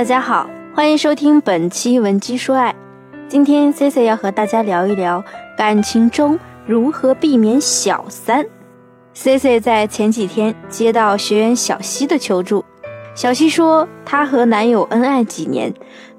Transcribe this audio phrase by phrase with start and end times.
[0.00, 2.72] 大家好，欢迎收听本期《文姬说爱》。
[3.28, 5.22] 今天 C C 要和大家聊一聊
[5.58, 8.46] 感情中如何避免小三。
[9.12, 12.64] C C 在前几天接到学员小西的求助，
[13.14, 15.70] 小西说她和男友恩爱几年，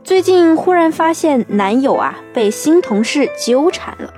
[0.03, 4.13] 最近忽然发现男友啊被新同事纠缠了。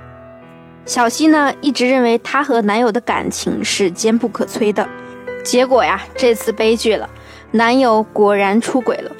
[0.84, 4.86] 小西呢一直认为她和男友的感情是坚不可摧的，
[5.42, 7.08] 结果呀这次悲剧了，
[7.52, 9.10] 男友果然出轨了。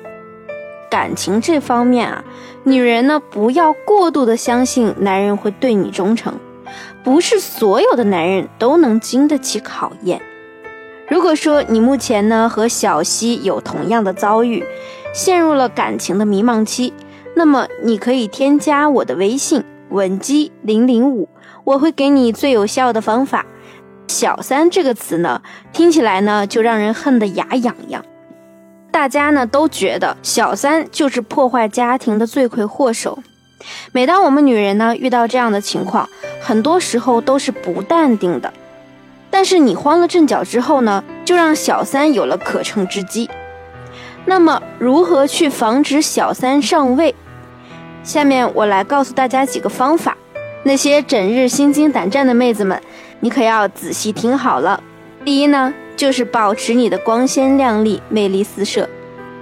[0.95, 2.23] 感情这方面啊，
[2.63, 6.39] 女人呢不要过度的相信男人会对你忠诚，
[7.03, 10.23] 不是所有的男人都能经得起考验。
[11.09, 14.63] 如果说你目前呢和小西有同样的遭遇，
[15.13, 16.93] 陷入了感情的迷茫期，
[17.35, 21.29] 那么你可以添加我的微信文姬零零五，
[21.65, 23.45] 我会给你最有效的方法。
[24.07, 25.43] 小三这个词呢，
[25.73, 28.05] 听起来呢就让人恨得牙痒痒。
[28.95, 33.19] 大家呢都觉得小三就是破坏家庭的罪魁祸首。
[33.91, 36.09] 每当我们女人呢遇到这样的情况，
[36.41, 38.53] 很多时候都是不淡定的。
[39.33, 43.29] 但是你慌了阵脚之后呢，就让小三有了可乘之机。
[44.27, 47.13] 那么如何去防止小三上位？
[48.05, 50.17] 下面我来告诉大家几个方法。
[50.63, 52.81] 那些整日心惊胆战的妹子们，
[53.19, 54.81] 你可要仔细听好了。
[55.25, 55.75] 第一呢。
[55.97, 58.89] 就是保持你的光鲜亮丽、魅力四射。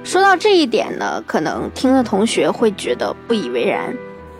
[0.04, 3.94] 说到这一点呢，可能听的同学会觉得不以为然，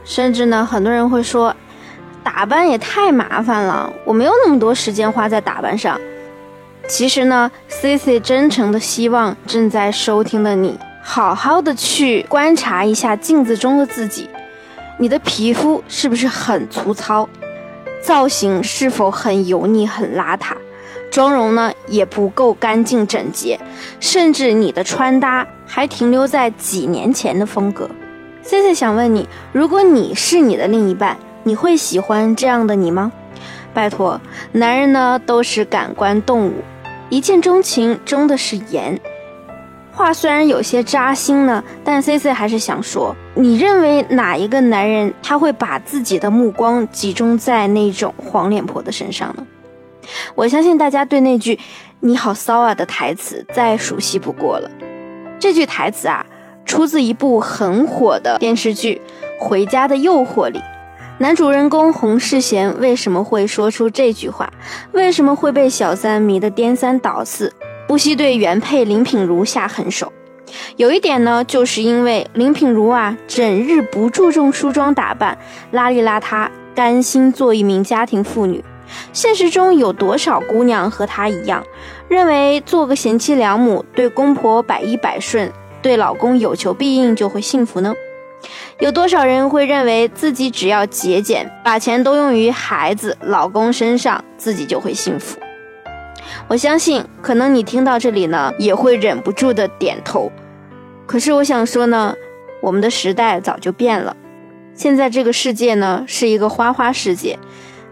[0.04, 1.54] 甚至呢，很多人会说，
[2.24, 6.00] 打扮也太麻烦了，我没有那么多时间花在打扮上。
[6.88, 14.28] 其实呢，Cici 真诚的希望正在收听的你，好好的去观察一下镜子中的自己，
[14.98, 17.28] 你的皮肤是不是很粗糙，
[18.02, 20.54] 造型是否很油腻、很邋遢。
[21.12, 23.60] 妆容呢也不够干净整洁，
[24.00, 27.88] 甚至你的穿搭还停留在几年前的风格。
[28.42, 33.12] C C 想问你，如果你是你的另一半，你会喜欢这样的你吗？
[33.75, 34.19] 拜托，
[34.53, 36.54] 男人呢都是感官动物，
[37.10, 38.98] 一见钟情争的是颜。
[39.92, 49.47] 话虽然有些扎心呢，但 C C 还是想说，你认为哪一个男人他会把自己的目光集中在那种黄脸婆的身上呢？
[50.34, 51.58] 我相信大家对那句
[52.00, 54.70] “你好骚啊”的台词再熟悉不过了。
[55.38, 56.24] 这句台词啊，
[56.64, 59.00] 出自一部很火的电视剧
[59.44, 60.60] 《回家的诱惑》里。
[61.18, 64.52] 男主人公洪世贤为什么会说出这句话？
[64.92, 67.52] 为什么会被小三迷得颠三倒四，
[67.86, 70.12] 不惜对原配林品如下狠手？
[70.76, 75.38] 有一点呢，就是因为林品如啊，整日不注重梳妆打扮，
[75.72, 78.64] 邋里邋遢，甘心做一名家庭妇女。
[79.12, 81.64] 现实中有多少姑娘和她一样，
[82.08, 87.94] 认为做个贤妻良母，对公婆百依百顺，对老公有求必应就会幸福呢？
[88.81, 95.38] 有多少人会认为自己只要节俭，把钱都用于孩子、老公身上，自己就会幸福？
[96.48, 100.32] 我相信，可能你听到这里呢，也会忍不住的点头。
[101.06, 102.14] 可是我想说呢，
[102.60, 104.16] 我们的时代早就变了，
[104.75, 107.38] 现在这个世界呢，是一个花花世界，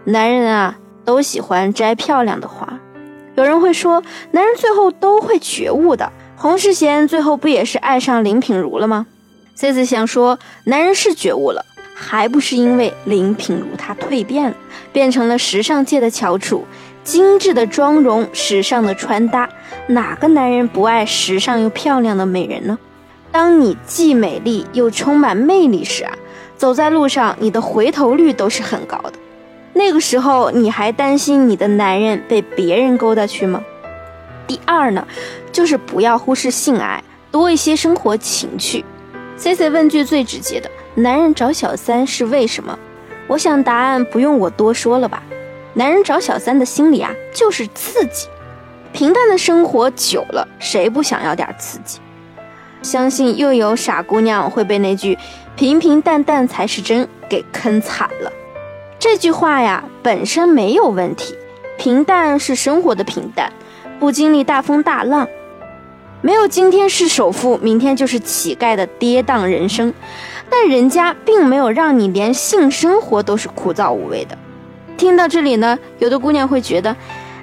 [0.03, 0.77] 男人啊。
[1.05, 2.79] 都喜欢摘漂亮的花，
[3.35, 6.11] 有人会说，男人最后都会觉悟的。
[6.35, 9.05] 洪世贤最后不也是爱上林品如了吗
[9.55, 11.63] ？C C 想说，男人是觉悟了，
[11.93, 14.55] 还不是因为林品如她蜕变了，
[14.91, 16.65] 变成了时尚界的翘楚，
[17.03, 19.47] 精致的妆容，时尚的穿搭，
[19.87, 22.77] 哪个男人不爱时尚又漂亮的美人呢？
[23.31, 26.13] 当你既美丽又充满魅力时啊，
[26.57, 29.13] 走在路上，你的回头率都是很高的。
[29.73, 33.63] 那个时候你还担心你的男人被别人勾搭去吗？
[34.45, 35.07] 第二呢，
[35.51, 38.83] 就是不要忽视性爱，多一些生活情趣。
[39.37, 42.77] C C 问句最直接的，男人找小三是为什么？
[43.27, 45.23] 我想答案不用我多说了吧。
[45.73, 48.27] 男人找小三的心理啊，就是刺激。
[48.91, 51.99] 平淡的生活久了，谁不想要点刺激？
[52.81, 55.17] 相信又有傻姑娘会被那句
[55.55, 58.31] “平平淡淡才是真”给坑惨了。
[59.01, 61.33] 这句话呀，本身没有问题，
[61.75, 63.51] 平淡是生活的平淡，
[63.99, 65.27] 不经历大风大浪，
[66.21, 69.91] 没有今天是首富，明天就是乞丐的跌宕人生。
[70.51, 74.37] 但人家并没有让你连性生活都是枯燥无味的。
[74.97, 76.95] 听到这里呢，有的姑娘会觉得，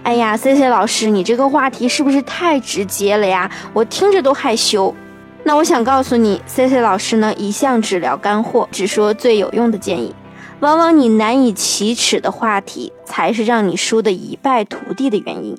[0.04, 3.50] 哎呀，C C 老师，你这个话题是不是太直接了呀？
[3.72, 4.94] 我听着都害羞。
[5.42, 10.14] 那我想告诉你，C C 老师呢，一向只聊干货，只说最有用的建议。
[10.60, 15.56] 往往你难以启齿的话题，才是让你输得一败涂地的原因。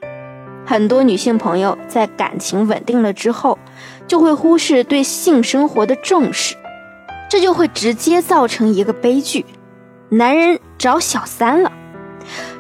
[0.66, 3.58] 很多女性朋友在感情稳定了之后，
[4.08, 6.56] 就会忽视对性生活的重视，
[7.30, 9.46] 这就会直接造成一个悲剧：
[10.10, 11.72] 男人找小三了。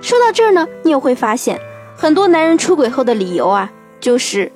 [0.01, 1.59] 说到这儿呢，你也会发现，
[1.95, 3.69] 很多男人出轨后的理由啊，
[3.99, 4.51] 就是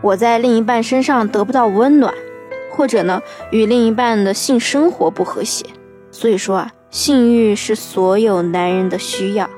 [0.00, 2.14] 我在另一半身上得不到温暖，
[2.70, 3.20] 或者呢，
[3.50, 5.66] 与另一半的性生活不和谐。
[6.10, 9.48] 所以说啊，性欲是所有男人的需要。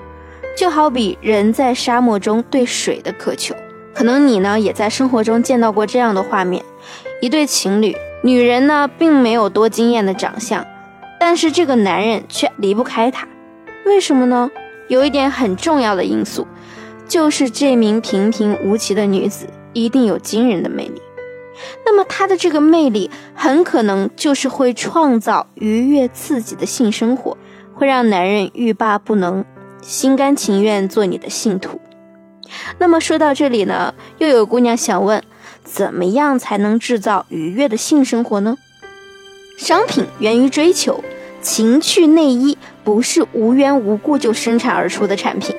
[0.56, 3.54] 就好比人在沙漠中对水的渴求，
[3.94, 6.62] 可能你呢也在生活中见到过这样的画面：
[7.22, 10.66] 一对情侣，女人呢并没有多惊艳的长相，
[11.18, 13.26] 但是这个男人却离不开她。
[13.86, 14.50] 为什么呢？
[14.88, 16.46] 有一点很重要的因素，
[17.08, 21.00] 就是这名平平无奇的女子一定有惊人的魅力。
[21.84, 27.36] 那么她的这个魅力，很可能就是会创造愉悦刺激的性生活，
[27.74, 29.44] 会让男人欲罢不能。
[29.82, 31.80] 心甘情愿做你的信徒。
[32.78, 35.22] 那么说到这里呢，又有姑娘想问：
[35.64, 38.58] 怎么样才能制造愉悦的性生活呢？
[39.56, 41.02] 商品源于追求，
[41.40, 45.56] 情趣内衣不是无缘无故就生产而出的产品。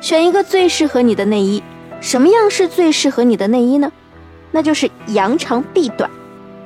[0.00, 1.62] 选一个最适合你的内衣。
[2.00, 3.92] 什么样是最适合你的内衣呢？
[4.52, 6.08] 那就是扬长避短。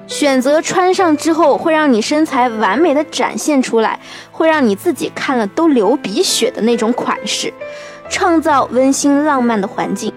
[0.07, 3.99] 选择穿上之后会让你身材完美的展现出来，
[4.31, 7.53] 会让你自己看了都流鼻血的那种款式，
[8.09, 10.13] 创造温馨浪漫的环境。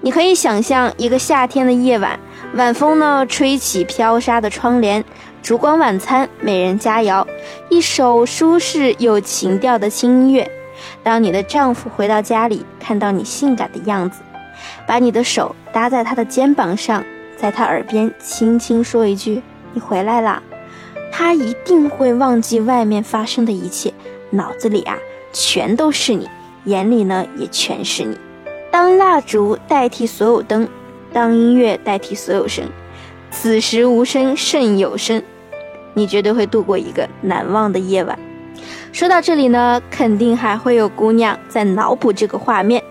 [0.00, 2.18] 你可以想象一个夏天的夜晚，
[2.54, 5.04] 晚风呢吹起飘纱的窗帘，
[5.42, 7.24] 烛光晚餐，美人佳肴，
[7.68, 10.50] 一首舒适有情调的轻音乐。
[11.04, 14.18] 当你的丈夫回到家里，看到你性感的样子，
[14.86, 17.04] 把你的手搭在他的肩膀上。
[17.36, 19.42] 在他耳边轻轻说一句
[19.74, 20.42] ：“你回来啦。”
[21.12, 23.92] 他一定会忘记外面发生的一切，
[24.30, 24.96] 脑子里啊
[25.32, 26.28] 全都是你，
[26.64, 28.16] 眼里呢也全是你。
[28.70, 30.66] 当蜡烛代替所有灯，
[31.12, 32.64] 当音乐代替所有声，
[33.30, 35.22] 此时无声胜有声，
[35.92, 38.18] 你绝对会度过一个难忘的夜晚。
[38.92, 42.82] 说到这里呢，肯定还会有姑娘在脑补这个画面，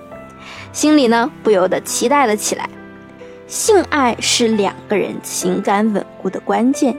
[0.73, 2.69] 心里呢不由得期待了起来。
[3.47, 6.97] 性爱是两个人情感稳固的关键，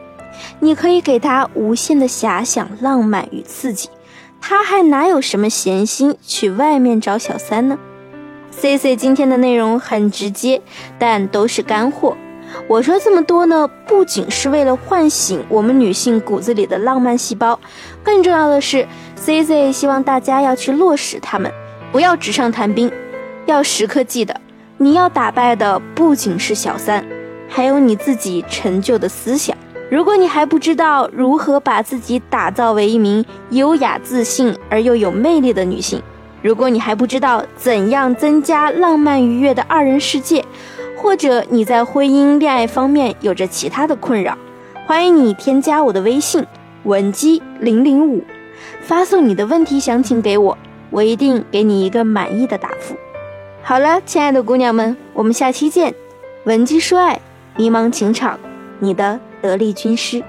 [0.60, 3.88] 你可以给他无限的遐想、浪漫与刺激，
[4.40, 7.76] 他还哪有什么闲心去外面找小三呢
[8.52, 10.62] ？C C 今天的内容很直接，
[10.96, 12.16] 但都是干货。
[12.68, 17.58] 我说这么多呢，不仅是为了唤醒我们女性骨子里的浪漫细胞，
[18.04, 18.86] 更重要的是
[19.16, 21.50] ，C C 希望大家要去落实它们，
[21.90, 22.92] 不要纸上谈兵，
[23.46, 24.40] 要时刻记得。
[24.76, 27.04] 你要打败的不仅是小三，
[27.48, 29.56] 还有你自己陈旧的思想。
[29.88, 36.02] 如果你还不知道如何把自己打造为一名优雅、自信而又有魅力的女性，
[36.42, 40.44] 如果你还不知道怎样增加浪漫愉悦的二人世界，
[40.96, 44.36] 或者你在婚姻恋爱方面有着其他的困扰，
[44.86, 46.44] 欢迎你添加我的微信
[46.82, 48.24] 文姬零零五，
[48.80, 50.58] 发送你的问题详情给我，
[50.90, 52.96] 我一定给你一个满意的答复。
[53.66, 55.94] 好了，亲爱的姑娘们，我们下期见。
[56.44, 57.18] 闻鸡说爱，
[57.56, 58.38] 迷茫情场，
[58.78, 60.22] 你的得力军师。